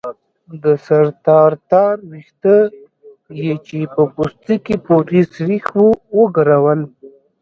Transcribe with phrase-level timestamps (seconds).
[0.63, 2.55] د سر تار تار ويښته
[3.41, 5.89] يې چې په پوستکي پورې سرېښ وو
[6.19, 6.81] وګرول.